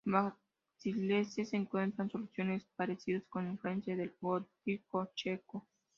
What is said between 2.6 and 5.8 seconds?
parecidas, con influencias del Gótico checo.